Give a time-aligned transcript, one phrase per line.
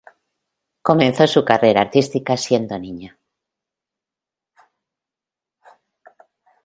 [0.81, 3.19] Comenzó su carrera artística siendo niña.